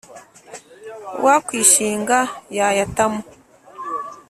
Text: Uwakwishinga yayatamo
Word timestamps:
Uwakwishinga 1.19 2.17
yayatamo 2.57 3.21